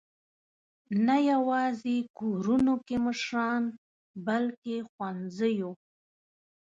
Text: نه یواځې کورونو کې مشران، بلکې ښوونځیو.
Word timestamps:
نه 1.07 1.17
یواځې 1.31 1.97
کورونو 2.19 2.73
کې 2.85 2.95
مشران، 3.05 3.63
بلکې 4.27 4.75
ښوونځیو. 4.91 5.71